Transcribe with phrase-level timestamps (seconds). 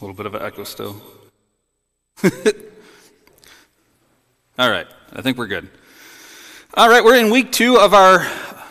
[0.00, 0.96] A little bit of an echo still.
[4.58, 5.68] All right, I think we're good.
[6.72, 8.26] All right, we're in week two of our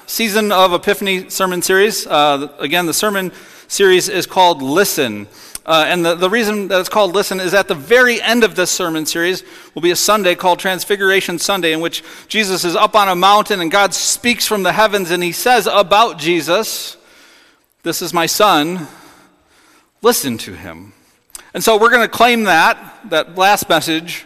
[0.07, 2.07] season of Epiphany sermon series.
[2.07, 3.31] Uh, again, the sermon
[3.67, 5.27] series is called Listen.
[5.67, 8.55] Uh, and the, the reason that it's called Listen is at the very end of
[8.55, 9.43] this sermon series
[9.75, 13.61] will be a Sunday called Transfiguration Sunday, in which Jesus is up on a mountain
[13.61, 16.97] and God speaks from the heavens and he says about Jesus,
[17.83, 18.87] This is my son,
[20.01, 20.93] listen to him.
[21.53, 22.77] And so we're going to claim that,
[23.09, 24.25] that last message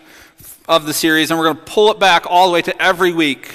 [0.68, 3.14] of the series, and we're going to pull it back all the way to every
[3.14, 3.54] week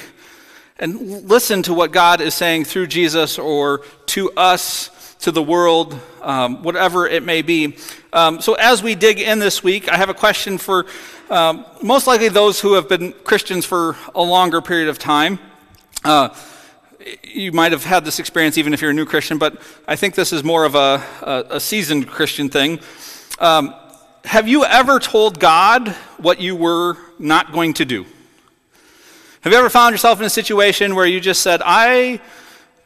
[0.79, 6.01] and listen to what God is saying through Jesus or to us, to the world,
[6.23, 7.77] um, whatever it may be.
[8.11, 10.87] Um, so as we dig in this week, I have a question for
[11.29, 15.39] um, most likely those who have been Christians for a longer period of time.
[16.05, 16.31] Uh,
[17.23, 20.15] you might have had this experience even if you're a new Christian, but I think
[20.15, 22.81] this is more of a, a, a seasoned Christian thing.
[23.41, 23.73] Um,
[24.25, 28.05] have you ever told God what you were not going to do?
[29.43, 32.21] Have you ever found yourself in a situation where you just said, I,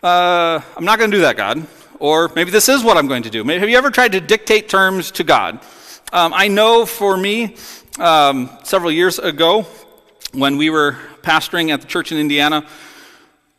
[0.02, 1.66] uh, I'm not going to do that, God?
[1.98, 3.44] Or maybe this is what I'm going to do.
[3.44, 5.58] Maybe, have you ever tried to dictate terms to God?
[6.12, 7.56] Um, I know for me,
[7.98, 9.64] um, several years ago,
[10.34, 12.66] when we were pastoring at the church in Indiana,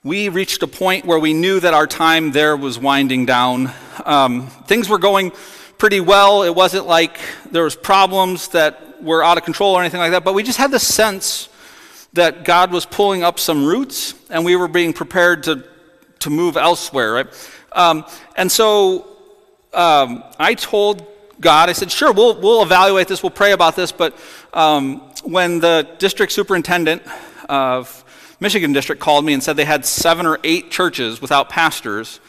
[0.04, 3.72] we reached a point where we knew that our time there was winding down.
[4.06, 5.32] Um, things were going
[5.84, 6.44] pretty well.
[6.44, 7.20] It wasn't like
[7.52, 10.58] there was problems that were out of control or anything like that, but we just
[10.58, 11.50] had the sense
[12.14, 15.62] that God was pulling up some roots and we were being prepared to,
[16.20, 17.50] to move elsewhere, right?
[17.74, 18.06] Um,
[18.38, 19.06] and so
[19.74, 21.06] um, I told
[21.42, 24.18] God, I said, sure, we'll, we'll evaluate this, we'll pray about this, but
[24.54, 27.04] um, when the district superintendent
[27.50, 28.06] of
[28.40, 32.22] Michigan District called me and said they had seven or eight churches without pastors,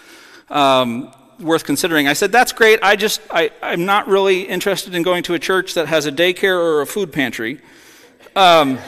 [0.51, 2.09] um, worth considering.
[2.09, 2.81] I said, That's great.
[2.83, 6.13] I just, I, I'm not really interested in going to a church that has a
[6.13, 7.61] daycare or a food pantry.
[8.37, 8.79] Um,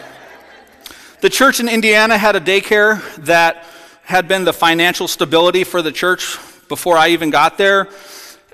[1.20, 3.64] the church in Indiana had a daycare that
[4.02, 7.89] had been the financial stability for the church before I even got there.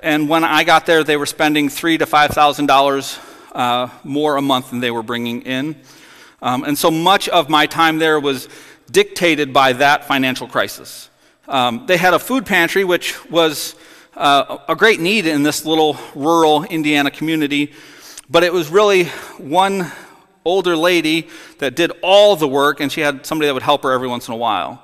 [0.01, 3.19] And when I got there, they were spending three to five thousand uh, dollars
[4.03, 5.75] more a month than they were bringing in.
[6.41, 8.49] Um, and so much of my time there was
[8.91, 11.09] dictated by that financial crisis.
[11.47, 13.75] Um, they had a food pantry, which was
[14.15, 17.73] uh, a great need in this little rural Indiana community,
[18.29, 19.05] but it was really
[19.37, 19.91] one
[20.45, 21.27] older lady
[21.59, 24.27] that did all the work, and she had somebody that would help her every once
[24.27, 24.81] in a while.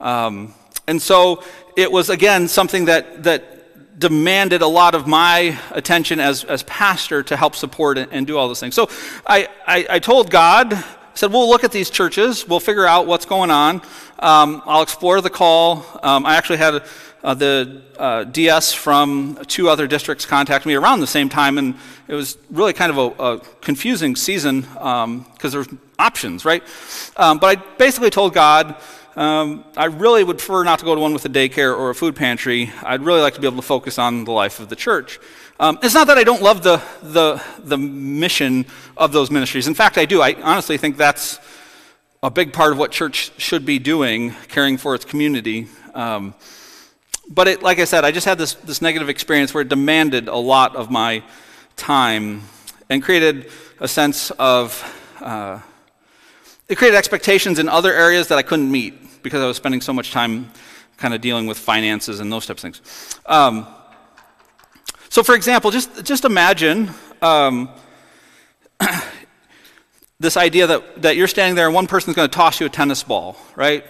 [0.00, 0.54] Um,
[0.88, 1.44] and so
[1.76, 7.22] it was, again, something that, that demanded a lot of my attention as, as pastor
[7.22, 8.74] to help support and, and do all those things.
[8.74, 8.88] So
[9.26, 10.82] I, I, I told God,
[11.20, 13.82] said, we'll look at these churches, we'll figure out what's going on.
[14.20, 15.84] Um, I'll explore the call.
[16.02, 16.82] Um, I actually had
[17.22, 21.74] uh, the uh, DS from two other districts contact me around the same time, and
[22.08, 26.62] it was really kind of a, a confusing season because um, there's options, right?
[27.18, 28.76] Um, but I basically told God,
[29.14, 31.94] um, I really would prefer not to go to one with a daycare or a
[31.94, 32.72] food pantry.
[32.82, 35.20] I'd really like to be able to focus on the life of the church.
[35.60, 38.64] Um, it's not that I don't love the, the, the mission
[38.96, 39.68] of those ministries.
[39.68, 40.22] In fact, I do.
[40.22, 41.38] I honestly think that's
[42.22, 45.68] a big part of what church should be doing, caring for its community.
[45.92, 46.32] Um,
[47.28, 50.28] but it, like I said, I just had this, this negative experience where it demanded
[50.28, 51.22] a lot of my
[51.76, 52.40] time
[52.88, 53.50] and created
[53.80, 54.82] a sense of,
[55.20, 55.58] uh,
[56.70, 59.92] it created expectations in other areas that I couldn't meet because I was spending so
[59.92, 60.52] much time
[60.96, 63.20] kind of dealing with finances and those types of things.
[63.26, 63.66] Um,
[65.10, 66.88] so, for example, just, just imagine
[67.20, 67.68] um,
[70.20, 72.68] this idea that, that you're standing there and one person's going to toss you a
[72.68, 73.84] tennis ball, right?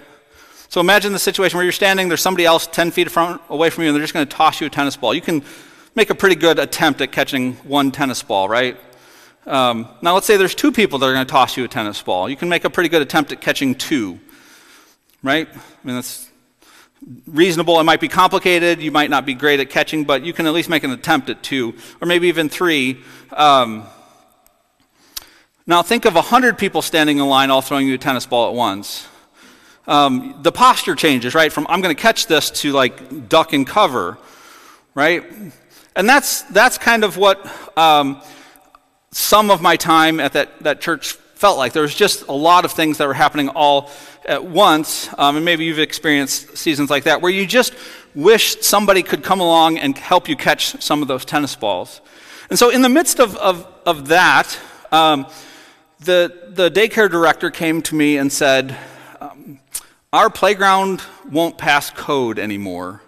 [0.70, 3.14] So imagine the situation where you're standing, there's somebody else 10 feet
[3.50, 5.12] away from you, and they're just going to toss you a tennis ball.
[5.12, 5.44] You can
[5.94, 8.78] make a pretty good attempt at catching one tennis ball, right?
[9.44, 12.00] Um, now, let's say there's two people that are going to toss you a tennis
[12.00, 12.30] ball.
[12.30, 14.18] You can make a pretty good attempt at catching two,
[15.22, 15.48] right?
[15.50, 16.29] I mean, that's
[17.26, 17.80] reasonable.
[17.80, 18.80] It might be complicated.
[18.80, 21.30] You might not be great at catching, but you can at least make an attempt
[21.30, 23.00] at two, or maybe even three.
[23.32, 23.84] Um,
[25.66, 28.54] now think of 100 people standing in line all throwing you a tennis ball at
[28.54, 29.08] once.
[29.86, 31.52] Um, the posture changes, right?
[31.52, 34.18] From I'm going to catch this to like duck and cover,
[34.94, 35.24] right?
[35.96, 37.44] And that's, that's kind of what
[37.76, 38.22] um,
[39.10, 41.72] some of my time at that, that church felt like.
[41.72, 43.90] There was just a lot of things that were happening all
[44.26, 45.08] at once.
[45.16, 47.72] Um, and maybe you've experienced seasons like that where you just
[48.14, 52.02] wish somebody could come along and help you catch some of those tennis balls.
[52.50, 54.58] And so, in the midst of, of, of that,
[54.92, 55.26] um,
[56.00, 58.76] the, the daycare director came to me and said,
[59.22, 59.60] um,
[60.12, 61.00] Our playground
[61.30, 63.00] won't pass code anymore.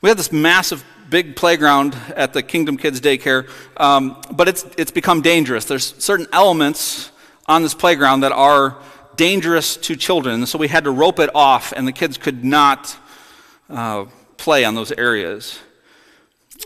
[0.00, 4.90] We have this massive big playground at the Kingdom Kids Daycare, um, but it's, it's
[4.90, 5.66] become dangerous.
[5.66, 7.12] There's certain elements
[7.46, 8.76] on this playground that are
[9.16, 12.96] dangerous to children, so we had to rope it off, and the kids could not
[13.70, 14.06] uh,
[14.36, 15.58] play on those areas.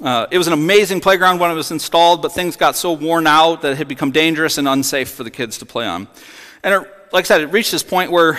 [0.00, 3.26] Uh, it was an amazing playground when it was installed, but things got so worn
[3.26, 6.06] out that it had become dangerous and unsafe for the kids to play on.
[6.62, 8.38] And it, like I said, it reached this point where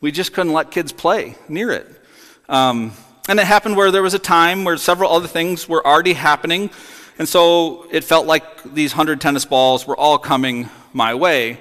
[0.00, 1.86] we just couldn't let kids play near it.
[2.48, 2.92] Um,
[3.28, 6.70] and it happened where there was a time where several other things were already happening,
[7.18, 11.60] and so it felt like these 100 tennis balls were all coming my way.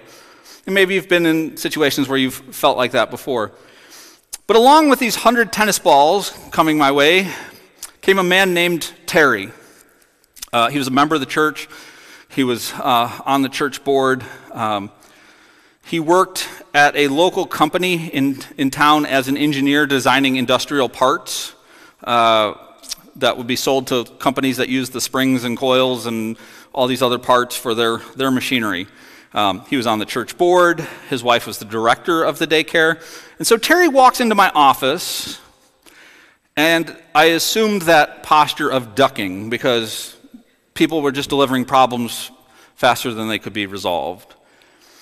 [0.65, 3.51] And maybe you've been in situations where you've felt like that before.
[4.47, 7.31] But along with these 100 tennis balls coming my way
[8.01, 9.51] came a man named Terry.
[10.51, 11.67] Uh, he was a member of the church,
[12.29, 14.23] he was uh, on the church board.
[14.51, 14.91] Um,
[15.85, 21.55] he worked at a local company in, in town as an engineer designing industrial parts
[22.03, 22.53] uh,
[23.15, 26.37] that would be sold to companies that use the springs and coils and
[26.73, 28.87] all these other parts for their, their machinery.
[29.33, 30.79] Um, he was on the church board.
[31.09, 33.01] His wife was the director of the daycare.
[33.37, 35.39] And so Terry walks into my office,
[36.57, 40.15] and I assumed that posture of ducking because
[40.73, 42.31] people were just delivering problems
[42.75, 44.35] faster than they could be resolved.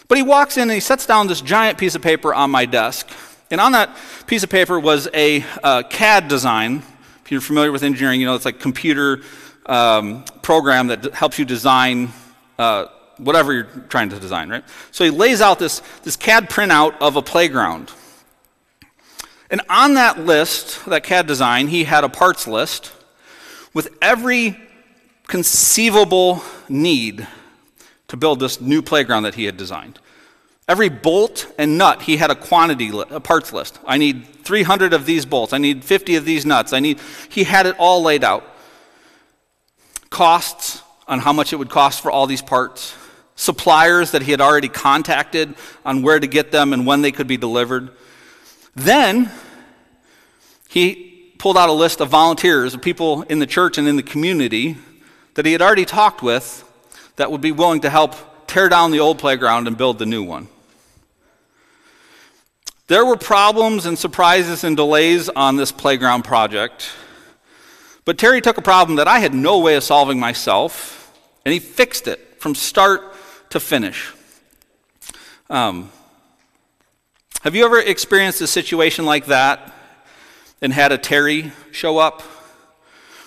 [0.07, 2.65] But he walks in and he sets down this giant piece of paper on my
[2.65, 3.09] desk.
[3.51, 3.95] And on that
[4.25, 6.83] piece of paper was a uh, CAD design.
[7.23, 9.21] If you're familiar with engineering, you know it's like computer
[9.65, 12.09] um, program that helps you design
[12.57, 12.87] uh,
[13.17, 14.63] whatever you're trying to design, right?
[14.91, 17.91] So he lays out this, this CAD printout of a playground.
[19.49, 22.91] And on that list, that CAD design, he had a parts list
[23.73, 24.59] with every
[25.27, 27.27] conceivable need
[28.07, 29.99] to build this new playground that he had designed.
[30.67, 33.79] Every bolt and nut, he had a quantity, li- a parts list.
[33.85, 35.53] I need 300 of these bolts.
[35.53, 36.73] I need 50 of these nuts.
[36.73, 36.99] I need,
[37.29, 38.43] he had it all laid out.
[40.09, 42.93] Costs on how much it would cost for all these parts.
[43.37, 45.55] Suppliers that he had already contacted
[45.85, 47.91] on where to get them and when they could be delivered.
[48.75, 49.31] Then
[50.67, 54.03] he pulled out a list of volunteers, of people in the church and in the
[54.03, 54.75] community
[55.35, 56.63] that he had already talked with
[57.15, 58.15] that would be willing to help
[58.47, 60.47] tear down the old playground and build the new one.
[62.87, 66.89] There were problems and surprises and delays on this playground project,
[68.03, 71.13] but Terry took a problem that I had no way of solving myself,
[71.45, 73.13] and he fixed it from start
[73.49, 74.13] to finish.
[75.49, 75.91] Um,
[77.43, 79.73] have you ever experienced a situation like that
[80.61, 82.21] and had a Terry show up?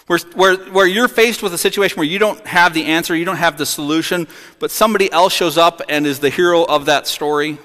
[0.07, 3.25] Where, where, where you're faced with a situation where you don't have the answer, you
[3.25, 4.27] don't have the solution,
[4.59, 7.59] but somebody else shows up and is the hero of that story.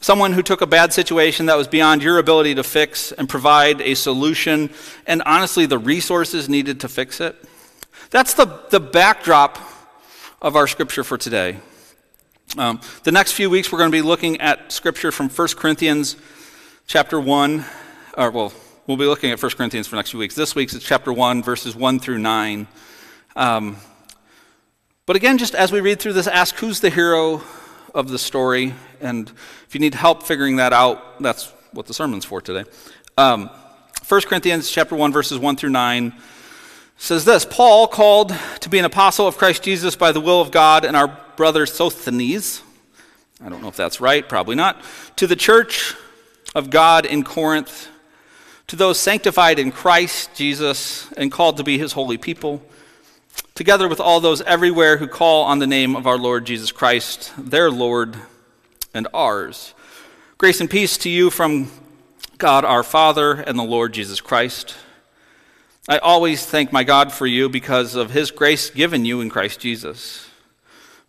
[0.00, 3.80] Someone who took a bad situation that was beyond your ability to fix and provide
[3.82, 4.70] a solution,
[5.06, 7.36] and honestly, the resources needed to fix it.
[8.10, 9.58] That's the, the backdrop
[10.42, 11.56] of our scripture for today.
[12.58, 16.16] Um, the next few weeks, we're going to be looking at scripture from 1 Corinthians
[16.86, 17.64] chapter 1,
[18.18, 18.52] or well,
[18.88, 20.34] We'll be looking at 1 Corinthians for the next few weeks.
[20.34, 22.66] This week's is chapter 1, verses 1 through 9.
[23.36, 23.76] Um,
[25.06, 27.42] but again, just as we read through this, ask who's the hero
[27.94, 28.74] of the story.
[29.00, 29.30] And
[29.68, 32.68] if you need help figuring that out, that's what the sermon's for today.
[33.16, 33.48] Um,
[34.08, 36.12] 1 Corinthians chapter 1, verses 1 through 9
[37.02, 40.52] says this Paul, called to be an apostle of Christ Jesus by the will of
[40.52, 42.62] God, and our brother Sosthenes,
[43.44, 44.80] I don't know if that's right, probably not,
[45.16, 45.94] to the church
[46.54, 47.88] of God in Corinth
[48.68, 52.62] to those sanctified in Christ Jesus and called to be his holy people,
[53.56, 57.32] together with all those everywhere who call on the name of our Lord Jesus Christ,
[57.36, 58.16] their Lord
[58.94, 59.74] and ours.
[60.38, 61.70] Grace and peace to you from
[62.38, 64.76] God our Father and the Lord Jesus Christ.
[65.88, 69.60] I always thank my God for you because of his grace given you in Christ
[69.60, 70.28] Jesus.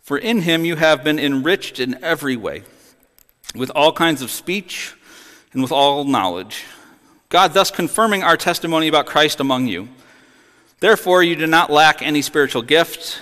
[0.02, 2.62] For in him you have been enriched in every way,
[3.54, 4.94] with all kinds of speech
[5.52, 6.64] and with all knowledge
[7.34, 9.88] God thus confirming our testimony about Christ among you.
[10.78, 13.20] Therefore, you do not lack any spiritual gift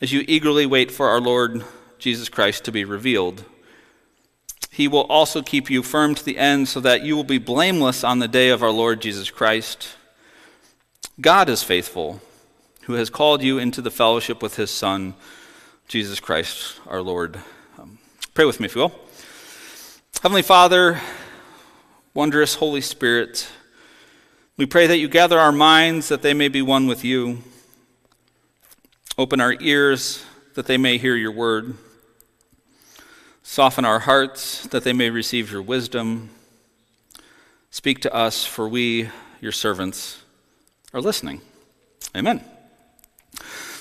[0.00, 1.62] as you eagerly wait for our Lord
[1.98, 3.44] Jesus Christ to be revealed.
[4.70, 8.02] He will also keep you firm to the end so that you will be blameless
[8.02, 9.88] on the day of our Lord Jesus Christ.
[11.18, 12.20] God is faithful,
[12.82, 15.14] who has called you into the fellowship with his Son,
[15.88, 17.38] Jesus Christ our Lord.
[17.78, 17.96] Um,
[18.34, 18.94] pray with me, if you will.
[20.22, 21.00] Heavenly Father,
[22.12, 23.48] Wondrous Holy Spirit,
[24.58, 27.38] we pray that you gather our minds that they may be one with you.
[29.16, 31.78] Open our ears that they may hear your word.
[33.42, 36.28] Soften our hearts that they may receive your wisdom.
[37.70, 39.08] Speak to us, for we
[39.40, 40.20] your servants
[40.96, 41.42] are listening.
[42.16, 42.42] Amen.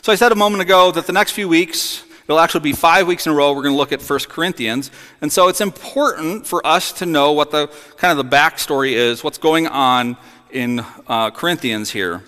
[0.01, 3.07] So I said a moment ago that the next few weeks, it'll actually be five
[3.07, 4.91] weeks in a row, we're going to look at 1 Corinthians.
[5.21, 9.23] And so it's important for us to know what the kind of the backstory is,
[9.23, 10.17] what's going on
[10.51, 12.21] in uh, Corinthians here.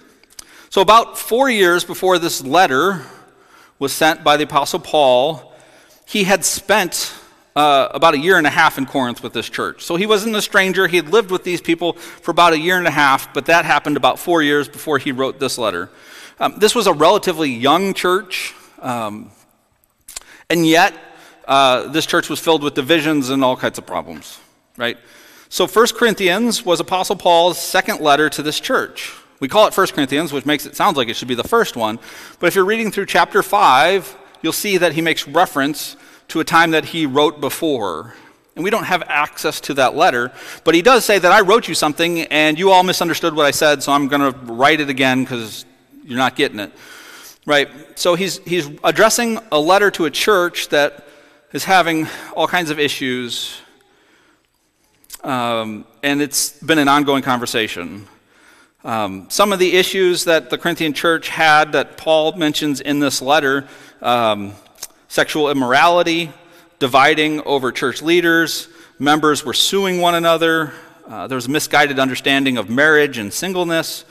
[0.69, 3.05] So, about four years before this letter
[3.79, 5.53] was sent by the Apostle Paul,
[6.05, 7.13] he had spent
[7.57, 9.83] uh, about a year and a half in Corinth with this church.
[9.83, 10.85] So he wasn't a stranger.
[10.85, 13.65] He had lived with these people for about a year and a half, but that
[13.65, 15.89] happened about four years before he wrote this letter.
[16.39, 19.31] Um, this was a relatively young church, um,
[20.51, 20.93] and yet
[21.47, 24.39] uh, this church was filled with divisions and all kinds of problems,
[24.77, 24.99] right?
[25.49, 29.11] So 1 Corinthians was Apostle Paul's second letter to this church.
[29.39, 31.75] We call it 1 Corinthians, which makes it sound like it should be the first
[31.75, 31.97] one.
[32.39, 35.95] But if you're reading through chapter 5, you'll see that he makes reference
[36.29, 38.13] to a time that he wrote before.
[38.55, 40.31] And we don't have access to that letter,
[40.63, 43.51] but he does say that I wrote you something and you all misunderstood what I
[43.51, 45.65] said, so I'm going to write it again because
[46.03, 46.71] you're not getting it.
[47.45, 47.69] Right?
[47.95, 51.07] So he's, he's addressing a letter to a church that
[51.53, 53.61] is having all kinds of issues,
[55.23, 58.07] um, and it's been an ongoing conversation.
[58.83, 63.21] Um, some of the issues that the Corinthian church had that Paul mentions in this
[63.21, 63.67] letter
[64.01, 64.53] um,
[65.07, 66.31] sexual immorality,
[66.79, 68.67] dividing over church leaders,
[68.99, 70.73] members were suing one another,
[71.07, 74.03] uh, there was a misguided understanding of marriage and singleness.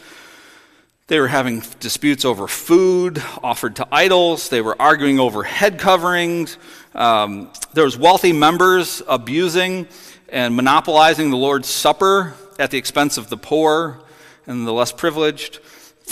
[1.09, 4.49] They were having disputes over food offered to idols.
[4.49, 6.57] They were arguing over head coverings.
[6.95, 9.88] Um, there was wealthy members abusing
[10.31, 14.00] and monopolizing the Lord's Supper at the expense of the poor
[14.47, 15.61] and the less privileged.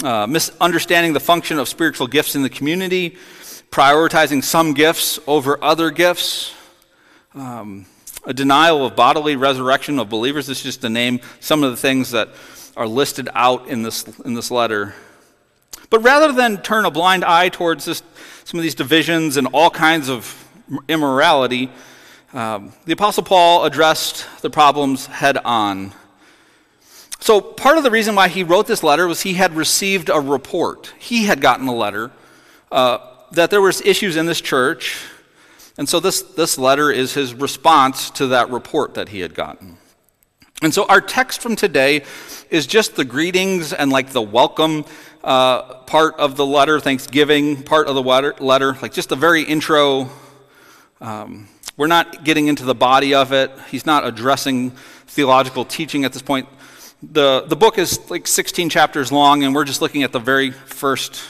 [0.02, 3.16] Uh, misunderstanding the function of spiritual gifts in the community
[3.74, 6.54] prioritizing some gifts over other gifts,
[7.34, 7.84] um,
[8.24, 10.46] a denial of bodily resurrection of believers.
[10.46, 12.28] This is just to name some of the things that
[12.76, 14.94] are listed out in this, in this letter.
[15.90, 18.00] But rather than turn a blind eye towards this,
[18.44, 20.48] some of these divisions and all kinds of
[20.86, 21.68] immorality,
[22.32, 25.92] um, the Apostle Paul addressed the problems head on.
[27.18, 30.20] So, part of the reason why he wrote this letter was he had received a
[30.20, 30.94] report.
[30.96, 32.12] He had gotten a letter
[32.70, 32.98] uh,
[33.34, 35.04] that there was issues in this church,
[35.76, 39.78] and so this, this letter is his response to that report that he had gotten.
[40.62, 42.04] And so our text from today
[42.48, 44.84] is just the greetings and like the welcome
[45.24, 50.08] uh, part of the letter, Thanksgiving part of the letter, like just the very intro.
[51.00, 53.50] Um, we're not getting into the body of it.
[53.70, 54.70] He's not addressing
[55.06, 56.48] theological teaching at this point.
[57.02, 60.50] The, the book is like 16 chapters long, and we're just looking at the very
[60.50, 61.20] first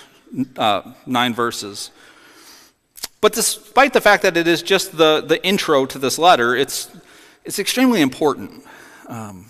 [0.56, 1.90] uh, nine verses.
[3.24, 6.94] But despite the fact that it is just the, the intro to this letter, it's,
[7.42, 8.62] it's extremely important.
[9.08, 9.46] Um,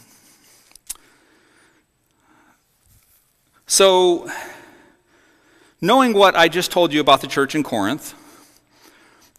[3.66, 4.30] so,
[5.80, 8.14] knowing what I just told you about the church in Corinth,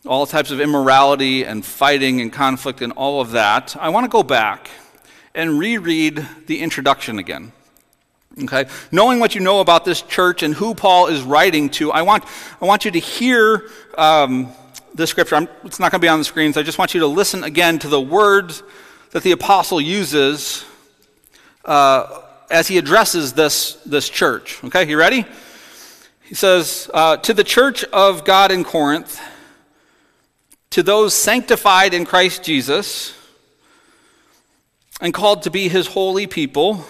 [0.05, 4.09] all types of immorality and fighting and conflict and all of that, I want to
[4.09, 4.69] go back
[5.33, 7.53] and reread the introduction again.
[8.43, 8.65] Okay?
[8.91, 12.25] Knowing what you know about this church and who Paul is writing to, I want,
[12.61, 14.51] I want you to hear um,
[14.93, 15.35] the scripture.
[15.35, 16.57] I'm, it's not going to be on the screens.
[16.57, 18.63] I just want you to listen again to the words
[19.11, 20.65] that the apostle uses
[21.63, 24.63] uh, as he addresses this, this church.
[24.65, 25.25] Okay, you ready?
[26.21, 29.21] He says, uh, To the church of God in Corinth,
[30.71, 33.13] to those sanctified in Christ Jesus
[34.99, 36.85] and called to be his holy people,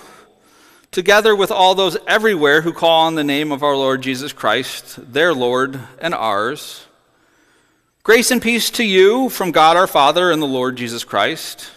[0.96, 5.12] together with all those everywhere who call on the name of our Lord Jesus Christ,
[5.12, 6.86] their Lord and ours.
[8.04, 11.70] Grace and peace to you from God our Father and the Lord Jesus Christ.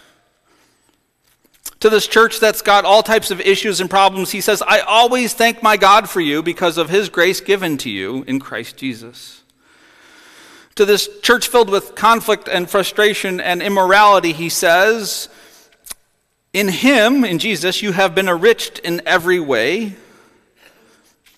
[1.80, 5.34] To this church that's got all types of issues and problems, he says, I always
[5.34, 9.42] thank my God for you because of his grace given to you in Christ Jesus.
[10.76, 15.28] To this church filled with conflict and frustration and immorality, he says,
[16.52, 19.94] in him, in Jesus, you have been enriched in every way,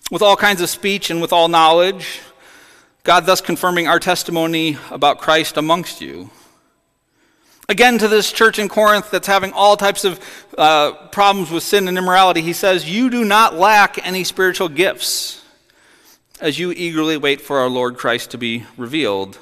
[0.09, 2.21] with all kinds of speech and with all knowledge,
[3.03, 6.29] God thus confirming our testimony about Christ amongst you.
[7.69, 10.19] Again, to this church in Corinth that's having all types of
[10.57, 15.41] uh, problems with sin and immorality, he says, You do not lack any spiritual gifts
[16.41, 19.37] as you eagerly wait for our Lord Christ to be revealed.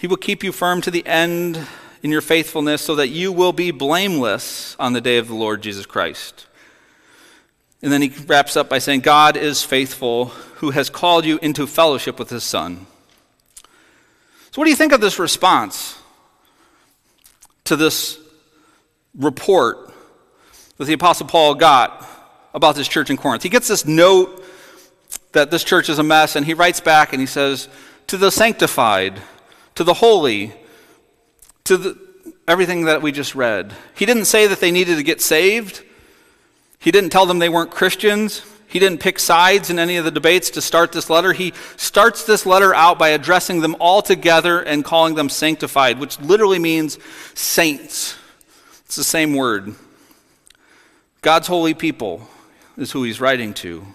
[0.00, 1.66] He will keep you firm to the end
[2.02, 5.62] in your faithfulness so that you will be blameless on the day of the Lord
[5.62, 6.46] Jesus Christ.
[7.82, 10.26] And then he wraps up by saying, God is faithful,
[10.56, 12.86] who has called you into fellowship with his Son.
[14.50, 15.98] So, what do you think of this response
[17.64, 18.18] to this
[19.14, 19.92] report
[20.78, 22.08] that the Apostle Paul got
[22.54, 23.42] about this church in Corinth.
[23.42, 24.42] He gets this note
[25.32, 27.68] that this church is a mess, and he writes back and he says,
[28.06, 29.20] To the sanctified,
[29.74, 30.54] to the holy,
[31.68, 31.98] to the,
[32.46, 33.72] everything that we just read.
[33.94, 35.82] He didn't say that they needed to get saved,
[36.78, 38.42] he didn't tell them they weren't Christians.
[38.68, 41.32] He didn't pick sides in any of the debates to start this letter.
[41.32, 46.20] He starts this letter out by addressing them all together and calling them sanctified, which
[46.20, 46.98] literally means
[47.32, 48.14] saints.
[48.84, 49.74] It's the same word.
[51.22, 52.28] God's holy people
[52.76, 53.86] is who he's writing to.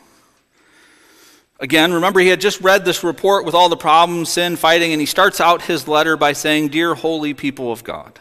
[1.63, 4.99] Again, remember, he had just read this report with all the problems, sin, fighting, and
[4.99, 8.19] he starts out his letter by saying, Dear holy people of God.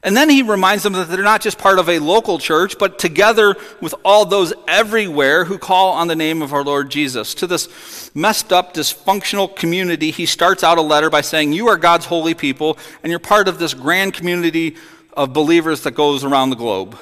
[0.00, 3.00] And then he reminds them that they're not just part of a local church, but
[3.00, 7.34] together with all those everywhere who call on the name of our Lord Jesus.
[7.34, 11.76] To this messed up, dysfunctional community, he starts out a letter by saying, You are
[11.76, 14.76] God's holy people, and you're part of this grand community
[15.14, 16.96] of believers that goes around the globe.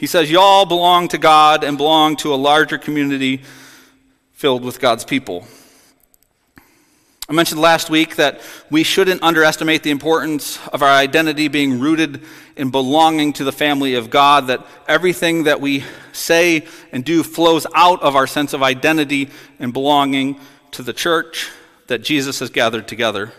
[0.00, 3.42] He says, You all belong to God and belong to a larger community
[4.32, 5.46] filled with God's people.
[7.28, 8.40] I mentioned last week that
[8.70, 12.22] we shouldn't underestimate the importance of our identity being rooted
[12.56, 17.66] in belonging to the family of God, that everything that we say and do flows
[17.74, 19.28] out of our sense of identity
[19.58, 20.40] and belonging
[20.70, 21.50] to the church
[21.88, 23.34] that Jesus has gathered together.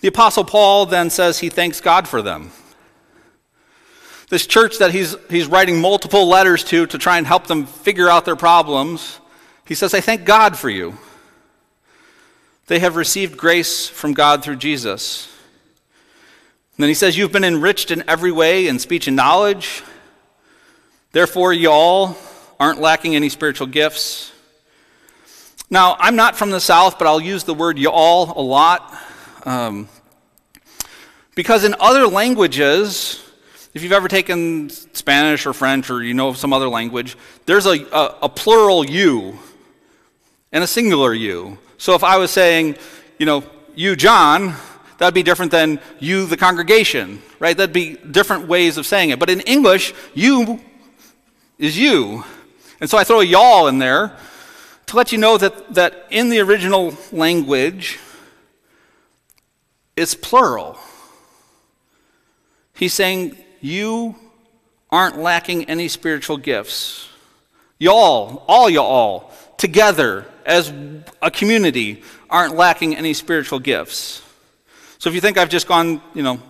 [0.00, 2.50] The Apostle Paul then says he thanks God for them.
[4.28, 8.08] This church that he's, he's writing multiple letters to to try and help them figure
[8.08, 9.20] out their problems,
[9.64, 10.98] he says, I thank God for you.
[12.66, 15.28] They have received grace from God through Jesus.
[16.76, 19.82] And then he says, You've been enriched in every way in speech and knowledge.
[21.12, 22.16] Therefore, you all
[22.58, 24.32] aren't lacking any spiritual gifts.
[25.70, 28.94] Now, I'm not from the South, but I'll use the word you all a lot.
[29.44, 29.88] Um,
[31.34, 33.22] because in other languages,
[33.76, 37.14] if you've ever taken Spanish or French or you know some other language,
[37.44, 39.38] there's a, a, a plural you
[40.50, 41.58] and a singular you.
[41.76, 42.78] So if I was saying,
[43.18, 44.54] you know, you, John,
[44.96, 47.54] that'd be different than you, the congregation, right?
[47.54, 49.18] That'd be different ways of saying it.
[49.18, 50.58] But in English, you
[51.58, 52.24] is you.
[52.80, 54.16] And so I throw a y'all in there
[54.86, 57.98] to let you know that, that in the original language,
[59.96, 60.78] it's plural.
[62.72, 64.16] He's saying, You
[64.90, 67.08] aren't lacking any spiritual gifts.
[67.78, 70.72] Y'all, all y'all, together as
[71.20, 74.22] a community aren't lacking any spiritual gifts.
[74.98, 76.40] So if you think I've just gone, you know,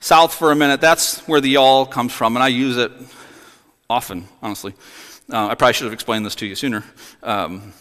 [0.00, 2.92] south for a minute, that's where the y'all comes from, and I use it
[3.88, 4.74] often, honestly.
[5.32, 6.84] Uh, I probably should have explained this to you sooner.
[7.22, 7.72] Um,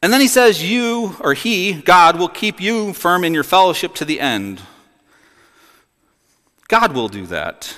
[0.00, 3.94] and then he says, You, or he, God, will keep you firm in your fellowship
[3.96, 4.60] to the end.
[6.74, 7.72] God will do that.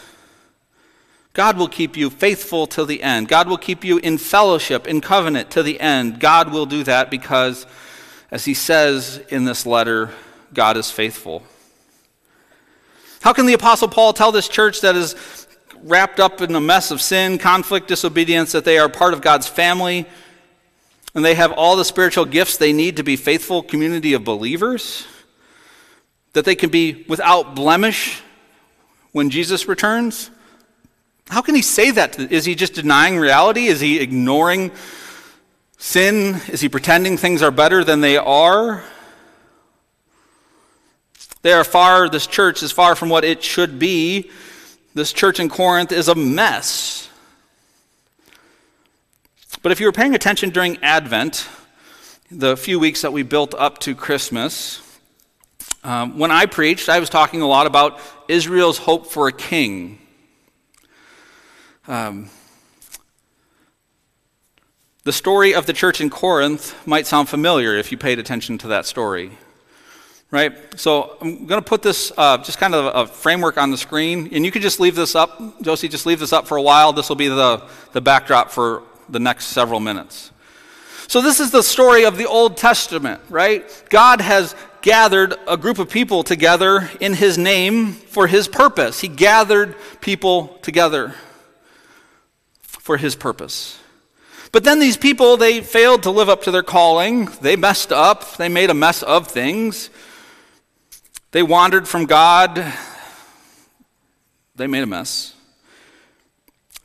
[1.35, 3.29] God will keep you faithful till the end.
[3.29, 6.19] God will keep you in fellowship, in covenant to the end.
[6.19, 7.67] God will do that because,
[8.31, 10.13] as he says in this letter,
[10.55, 11.43] God is faithful.
[13.21, 15.15] How can the Apostle Paul tell this church that is
[15.83, 19.47] wrapped up in a mess of sin, conflict, disobedience, that they are part of God's
[19.47, 20.07] family
[21.15, 25.07] and they have all the spiritual gifts they need to be faithful community of believers?
[26.33, 28.23] That they can be without blemish
[29.17, 30.31] when Jesus returns?
[31.31, 32.21] How can he say that?
[32.21, 33.65] Is he just denying reality?
[33.65, 34.73] Is he ignoring
[35.79, 36.39] sin?
[36.49, 38.85] Is he pretending things are better than they are?
[41.41, 44.31] They are far, this church is far from what it should be.
[44.93, 47.09] This church in Corinth is a mess.
[49.63, 51.49] But if you were paying attention during Advent,
[52.31, 54.83] the few weeks that we built up to Christmas,
[55.87, 60.01] um, when I preached, I was talking a lot about Israel's hope for a king.
[61.87, 62.29] Um,
[65.05, 68.67] the story of the church in Corinth might sound familiar if you paid attention to
[68.69, 69.31] that story.
[70.33, 70.57] Right?
[70.75, 74.29] So I'm going to put this uh, just kind of a framework on the screen,
[74.33, 75.63] and you could just leave this up.
[75.63, 76.93] Josie, just leave this up for a while.
[76.93, 80.33] This will be the, the backdrop for the next several minutes.
[81.09, 83.65] So, this is the story of the Old Testament, right?
[83.89, 89.01] God has gathered a group of people together in His name for His purpose.
[89.01, 91.15] He gathered people together
[92.87, 93.81] for his purpose.
[94.53, 97.27] But then these people, they failed to live up to their calling.
[97.41, 98.37] They messed up.
[98.37, 99.91] They made a mess of things.
[101.33, 102.65] They wandered from God.
[104.55, 105.35] They made a mess.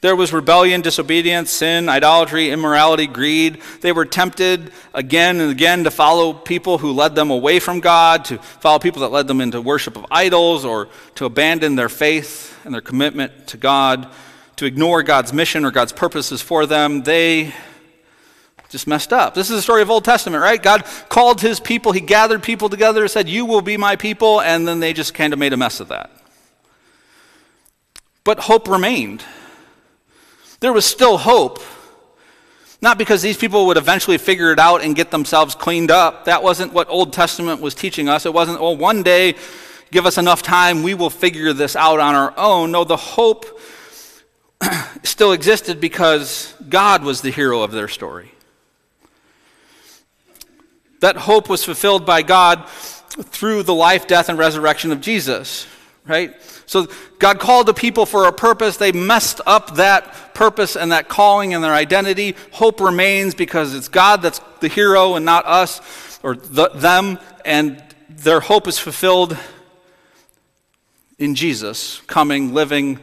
[0.01, 3.61] There was rebellion, disobedience, sin, idolatry, immorality, greed.
[3.81, 8.25] They were tempted again and again to follow people who led them away from God,
[8.25, 12.59] to follow people that led them into worship of idols, or to abandon their faith
[12.65, 14.11] and their commitment to God,
[14.55, 17.03] to ignore God's mission or God's purposes for them.
[17.03, 17.53] They
[18.69, 19.35] just messed up.
[19.35, 20.61] This is the story of Old Testament, right?
[20.61, 24.67] God called his people, he gathered people together, said, You will be my people, and
[24.67, 26.09] then they just kind of made a mess of that.
[28.23, 29.23] But hope remained.
[30.61, 31.59] There was still hope.
[32.81, 36.25] Not because these people would eventually figure it out and get themselves cleaned up.
[36.25, 38.25] That wasn't what Old Testament was teaching us.
[38.25, 39.35] It wasn't, oh, one day,
[39.91, 42.71] give us enough time, we will figure this out on our own.
[42.71, 43.59] No, the hope
[45.03, 48.31] still existed because God was the hero of their story.
[51.01, 55.67] That hope was fulfilled by God through the life, death, and resurrection of Jesus,
[56.05, 56.35] right?
[56.71, 56.87] So
[57.19, 58.77] God called the people for a purpose.
[58.77, 62.33] They messed up that purpose and that calling and their identity.
[62.51, 65.81] Hope remains because it's God that's the hero and not us
[66.23, 67.19] or the, them.
[67.43, 69.37] And their hope is fulfilled
[71.19, 72.99] in Jesus coming, living,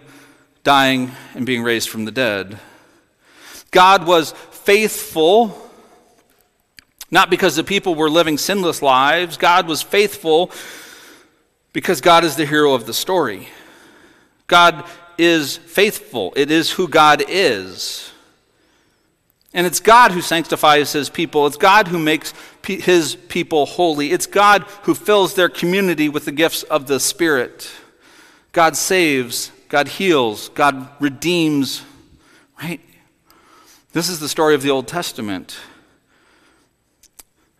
[0.64, 2.59] dying, and being raised from the dead.
[3.70, 5.70] God was faithful.
[7.11, 9.37] Not because the people were living sinless lives.
[9.37, 10.52] God was faithful
[11.74, 13.48] because God is the hero of the story.
[14.48, 14.84] God
[15.16, 18.11] is faithful, it is who God is.
[19.54, 21.46] And it's God who sanctifies his people.
[21.46, 22.34] It's God who makes
[22.64, 24.12] his people holy.
[24.12, 27.70] It's God who fills their community with the gifts of the Spirit.
[28.52, 31.82] God saves, God heals, God redeems,
[32.61, 32.80] right?
[33.92, 35.58] This is the story of the Old Testament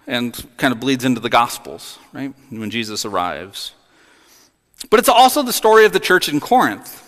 [0.07, 2.35] and kind of bleeds into the Gospels, right?
[2.51, 3.73] When Jesus arrives.
[4.91, 7.05] But it's also the story of the church in Corinth.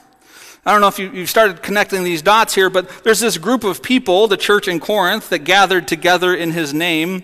[0.66, 3.64] I don't know if you, have started connecting these dots here, but there's this group
[3.64, 7.22] of people, the church in Corinth, that gathered together in his name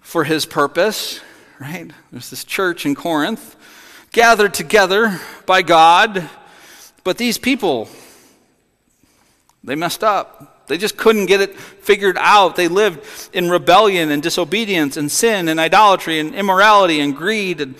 [0.00, 1.20] for his purpose,
[1.58, 1.90] right?
[2.12, 3.56] There's this church in Corinth
[4.12, 6.28] gathered together by God,
[7.04, 7.88] but these people,
[9.62, 10.66] they messed up.
[10.66, 12.56] They just couldn't get it figured out.
[12.56, 17.74] They lived in rebellion and disobedience and sin and idolatry and immorality and greed and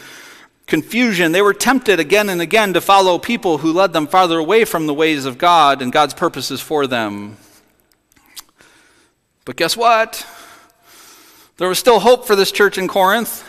[0.71, 1.33] confusion.
[1.33, 4.87] They were tempted again and again to follow people who led them farther away from
[4.87, 7.37] the ways of God and God's purposes for them.
[9.45, 10.25] But guess what?
[11.57, 13.45] There was still hope for this church in Corinth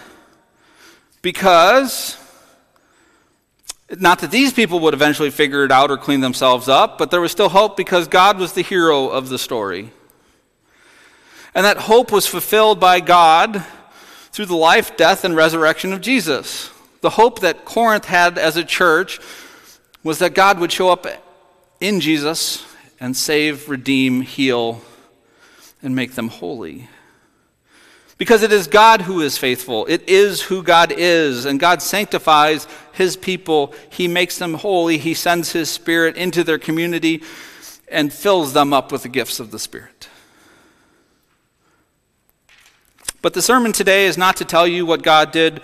[1.22, 2.18] because,
[4.00, 7.22] not that these people would eventually figure it out or clean themselves up, but there
[7.22, 9.92] was still hope because God was the hero of the story.
[11.54, 13.64] And that hope was fulfilled by God
[14.32, 16.71] through the life, death, and resurrection of Jesus.
[17.02, 19.20] The hope that Corinth had as a church
[20.04, 21.08] was that God would show up
[21.80, 22.66] in Jesus
[23.00, 24.82] and save, redeem, heal,
[25.82, 26.88] and make them holy.
[28.20, 29.88] Because it is God who is faithful.
[29.88, 31.46] It is who God is.
[31.46, 33.74] And God sanctifies his people.
[33.90, 35.00] He makes them holy.
[35.00, 37.24] He sends his spirit into their community
[37.88, 40.08] and fills them up with the gifts of the Spirit.
[43.24, 45.62] But the sermon today is not to tell you what God did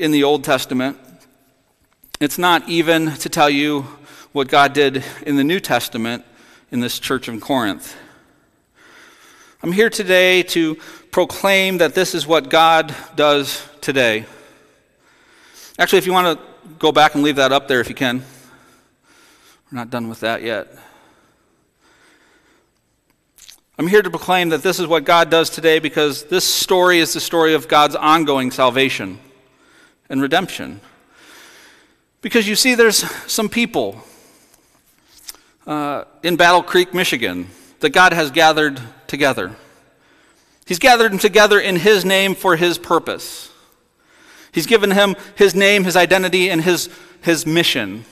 [0.00, 0.96] in the Old Testament.
[2.20, 3.82] It's not even to tell you
[4.32, 6.24] what God did in the New Testament
[6.70, 7.94] in this church of Corinth.
[9.62, 10.76] I'm here today to
[11.10, 14.24] proclaim that this is what God does today.
[15.78, 16.46] Actually, if you want to
[16.78, 18.24] go back and leave that up there if you can.
[19.70, 20.74] We're not done with that yet.
[23.78, 27.12] I'm here to proclaim that this is what God does today because this story is
[27.12, 29.18] the story of God's ongoing salvation
[30.10, 30.80] and redemption.
[32.20, 32.98] Because you see, there's
[33.30, 34.02] some people
[35.66, 39.56] uh, in Battle Creek, Michigan, that God has gathered together.
[40.66, 43.50] He's gathered them together in His name for His purpose.
[44.52, 46.90] He's given him His name, His identity, and His,
[47.22, 48.04] his mission.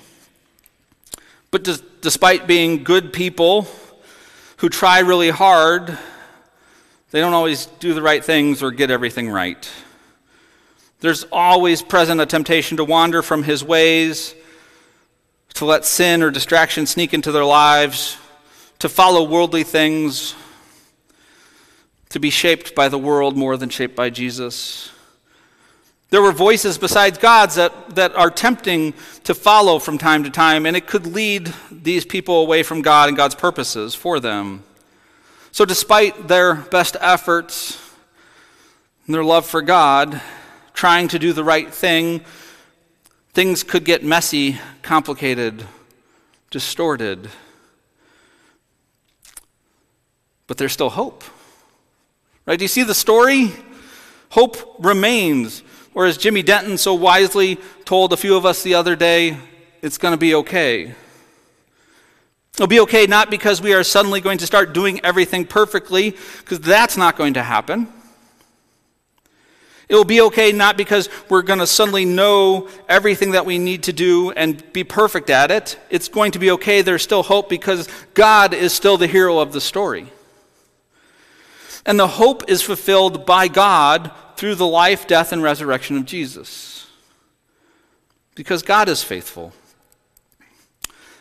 [1.50, 3.66] But des- despite being good people
[4.58, 5.98] who try really hard,
[7.11, 9.68] they don't always do the right things or get everything right.
[11.00, 14.34] There's always present a temptation to wander from his ways,
[15.54, 18.16] to let sin or distraction sneak into their lives,
[18.80, 20.34] to follow worldly things,
[22.08, 24.90] to be shaped by the world more than shaped by Jesus.
[26.11, 30.64] There were voices besides God's that, that are tempting to follow from time to time,
[30.64, 34.64] and it could lead these people away from God and God's purposes for them.
[35.52, 37.78] So, despite their best efforts
[39.06, 40.20] and their love for God,
[40.79, 42.21] trying to do the right thing,
[43.33, 45.64] things could get messy, complicated,
[46.53, 47.29] distorted.
[50.47, 51.25] but there's still hope.
[52.47, 52.59] Right?
[52.59, 53.53] Do you see the story?
[54.31, 55.64] Hope remains.
[55.95, 59.37] Or as Jimmy Denton so wisely told a few of us the other day,
[59.83, 60.95] it's going to be okay.
[62.55, 66.61] It'll be okay not because we are suddenly going to start doing everything perfectly, because
[66.61, 67.93] that's not going to happen.
[69.88, 73.85] It will be okay not because we're going to suddenly know everything that we need
[73.85, 75.79] to do and be perfect at it.
[75.88, 76.83] It's going to be okay.
[76.83, 80.12] There's still hope because God is still the hero of the story.
[81.87, 86.87] And the hope is fulfilled by God through the life, death, and resurrection of Jesus.
[88.35, 89.55] Because God is faithful.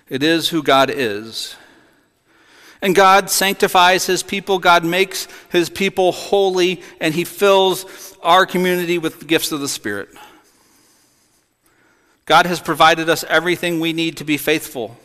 [0.10, 1.56] It is who God is.
[2.82, 8.98] And God sanctifies his people, God makes his people holy, and he fills our community
[8.98, 10.10] with the gifts of the Spirit.
[12.26, 14.98] God has provided us everything we need to be faithful,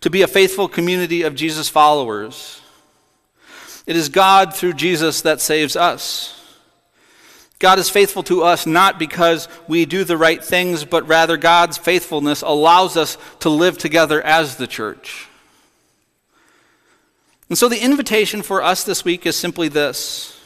[0.00, 2.60] to be a faithful community of Jesus followers.
[3.86, 6.34] It is God through Jesus that saves us.
[7.58, 11.76] God is faithful to us not because we do the right things, but rather God's
[11.76, 15.26] faithfulness allows us to live together as the church.
[17.48, 20.37] And so the invitation for us this week is simply this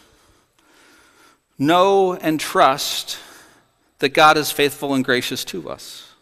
[1.67, 3.19] know and trust
[4.01, 6.13] that God is faithful and gracious to us.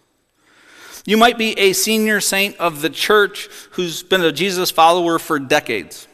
[1.07, 5.39] You might be a senior saint of the church who's been a Jesus follower for
[5.39, 6.07] decades.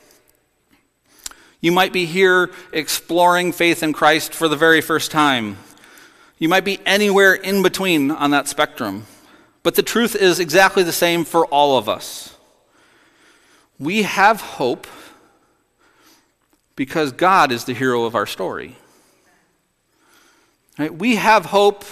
[1.61, 5.57] You might be here exploring faith in Christ for the very first time.
[6.39, 9.07] You might be anywhere in between on that spectrum.
[9.63, 12.37] But the truth is exactly the same for all of us.
[13.81, 14.87] We have hope
[16.77, 18.77] because God is the hero of our story.
[20.79, 20.95] Right?
[20.95, 21.85] We have hope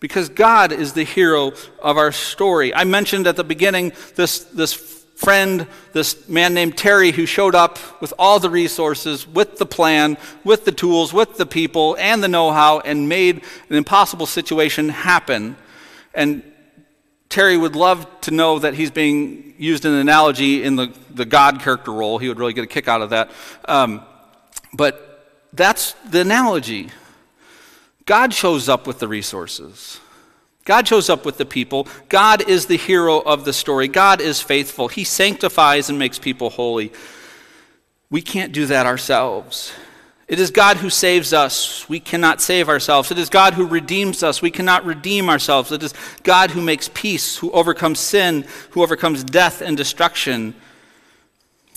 [0.00, 1.52] because God is the hero
[1.82, 2.74] of our story.
[2.74, 7.78] I mentioned at the beginning this, this friend, this man named Terry, who showed up
[8.00, 12.28] with all the resources, with the plan, with the tools, with the people, and the
[12.28, 15.56] know how, and made an impossible situation happen.
[16.14, 16.42] And
[17.28, 21.24] Terry would love to know that he's being used in an analogy in the, the
[21.24, 22.18] God character role.
[22.18, 23.30] He would really get a kick out of that.
[23.66, 24.02] Um,
[24.72, 26.90] but that's the analogy.
[28.06, 30.00] God shows up with the resources.
[30.64, 31.86] God shows up with the people.
[32.08, 33.86] God is the hero of the story.
[33.86, 34.88] God is faithful.
[34.88, 36.92] He sanctifies and makes people holy.
[38.10, 39.72] We can't do that ourselves.
[40.26, 41.86] It is God who saves us.
[41.86, 43.10] We cannot save ourselves.
[43.10, 44.40] It is God who redeems us.
[44.40, 45.70] We cannot redeem ourselves.
[45.70, 50.54] It is God who makes peace, who overcomes sin, who overcomes death and destruction.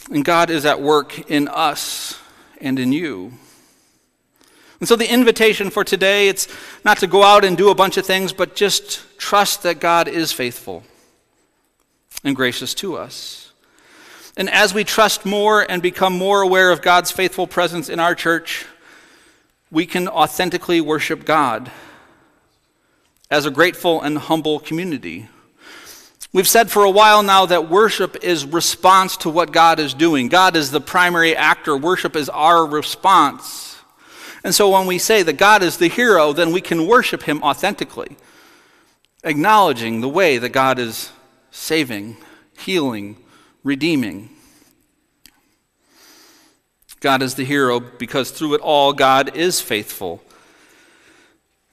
[0.09, 2.17] And God is at work in us
[2.61, 3.33] and in you.
[4.79, 6.47] And so the invitation for today, it's
[6.85, 10.07] not to go out and do a bunch of things, but just trust that God
[10.07, 10.83] is faithful
[12.23, 13.51] and gracious to us.
[14.35, 18.13] And as we trust more and become more aware of God's faithful presence in our
[18.13, 18.65] church,
[19.71, 21.71] we can authentically worship God
[23.31, 25.27] as a grateful and humble community.
[26.33, 30.29] We've said for a while now that worship is response to what God is doing.
[30.29, 31.75] God is the primary actor.
[31.75, 33.76] Worship is our response.
[34.43, 37.41] And so when we say that God is the hero, then we can worship him
[37.43, 38.17] authentically,
[39.23, 41.11] acknowledging the way that God is
[41.51, 42.17] saving,
[42.57, 43.17] healing,
[43.63, 44.29] redeeming.
[46.99, 50.23] God is the hero because through it all, God is faithful.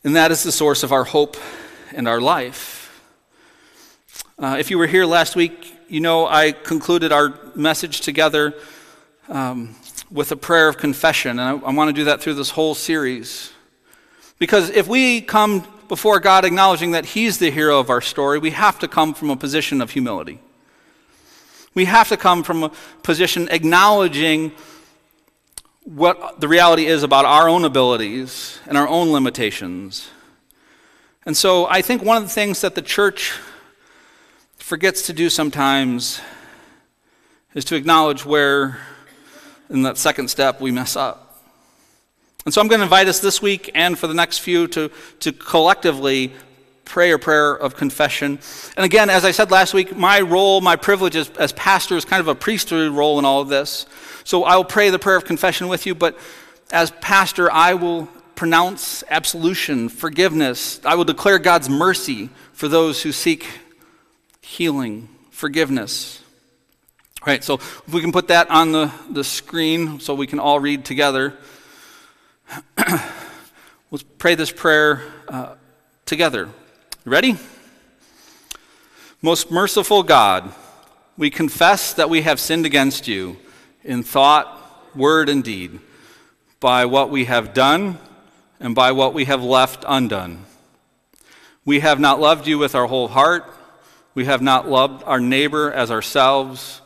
[0.03, 1.37] And that is the source of our hope
[1.93, 3.03] and our life.
[4.39, 8.55] Uh, if you were here last week, you know I concluded our message together
[9.29, 9.77] um,
[10.15, 11.41] with a prayer of confession.
[11.41, 13.53] And I, I want to do that through this whole series.
[14.39, 18.51] Because if we come before God acknowledging that He's the hero of our story, we
[18.51, 20.41] have to come from a position of humility.
[21.75, 22.73] We have to come from a
[23.03, 24.53] position acknowledging
[25.83, 30.09] what the reality is about our own abilities and our own limitations.
[31.27, 33.37] And so I think one of the things that the church
[34.57, 36.21] forgets to do sometimes
[37.53, 38.79] is to acknowledge where
[39.71, 41.25] in that second step, we mess up.
[42.45, 44.91] And so I'm going to invite us this week and for the next few to,
[45.21, 46.33] to collectively
[46.85, 48.39] pray a prayer of confession.
[48.77, 52.05] And again, as I said last week, my role, my privilege as, as pastor is
[52.05, 53.87] kind of a priesthood role in all of this.
[54.25, 56.19] So I will pray the prayer of confession with you, but
[56.71, 60.81] as pastor, I will pronounce absolution, forgiveness.
[60.85, 63.47] I will declare God's mercy for those who seek
[64.41, 66.24] healing, forgiveness.
[67.27, 70.61] Right, so if we can put that on the, the screen so we can all
[70.61, 71.33] read together.
[72.77, 75.55] Let's pray this prayer uh,
[76.05, 76.51] together.
[77.07, 77.39] Ready?
[79.23, 80.53] Most merciful God,
[81.17, 83.39] we confess that we have sinned against you
[83.83, 85.81] in thought, word, and deed,
[86.61, 87.99] by what we have done
[88.61, 90.45] and by what we have left undone.
[91.65, 93.51] We have not loved you with our whole heart.
[94.15, 96.83] We have not loved our neighbor as ourselves.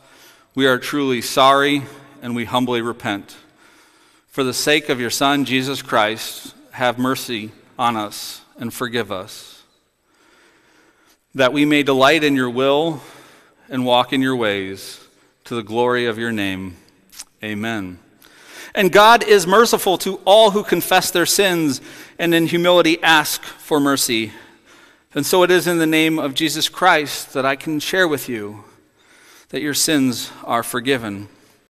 [0.59, 1.83] We are truly sorry
[2.21, 3.37] and we humbly repent.
[4.27, 9.63] For the sake of your Son, Jesus Christ, have mercy on us and forgive us,
[11.33, 13.01] that we may delight in your will
[13.69, 14.99] and walk in your ways
[15.45, 16.75] to the glory of your name.
[17.41, 17.97] Amen.
[18.75, 21.79] And God is merciful to all who confess their sins
[22.19, 24.33] and in humility ask for mercy.
[25.15, 28.27] And so it is in the name of Jesus Christ that I can share with
[28.27, 28.65] you
[29.49, 31.27] that your sins are forgiven.